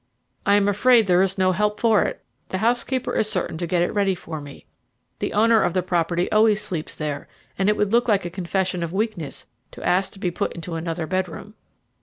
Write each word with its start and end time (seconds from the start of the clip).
"I 0.47 0.55
am 0.55 0.67
afraid 0.67 1.05
there 1.05 1.21
is 1.21 1.37
no 1.37 1.51
help 1.51 1.79
for 1.79 2.01
it; 2.01 2.23
the 2.49 2.57
housekeeper 2.57 3.13
is 3.15 3.29
certain 3.29 3.59
to 3.59 3.67
get 3.67 3.83
it 3.83 3.93
ready 3.93 4.15
for 4.15 4.41
me. 4.41 4.65
The 5.19 5.31
owner 5.31 5.61
of 5.61 5.73
the 5.73 5.83
property 5.83 6.27
always 6.31 6.59
sleeps 6.59 6.95
there, 6.95 7.27
and 7.55 7.69
it 7.69 7.77
would 7.77 7.91
look 7.91 8.07
like 8.07 8.25
a 8.25 8.31
confession 8.31 8.81
of 8.81 8.91
weakness 8.91 9.45
to 9.73 9.87
ask 9.87 10.11
to 10.13 10.19
be 10.19 10.31
put 10.31 10.53
into 10.53 10.73
another 10.73 11.05
bedroom." 11.05 11.53